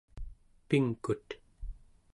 [0.67, 1.27] pingkut